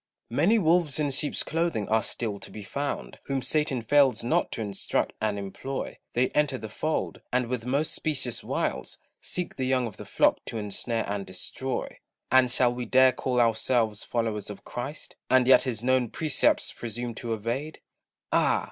[0.31, 4.61] Many wolves in sheep's clothing are still to be found, Whom Satan fails not to
[4.63, 9.85] instruct and employ; They enter the fold, and with most specious wiles, Seek the young
[9.85, 11.99] of the flock to ensnare and destroy.
[12.31, 17.13] And shall we dare call ourselves followers of Christ, And yet his known precepts presume
[17.13, 17.79] to evade?
[18.31, 18.59] Ah!